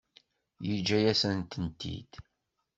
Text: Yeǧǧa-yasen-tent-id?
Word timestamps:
Yeǧǧa-yasen-tent-id? 0.67 2.11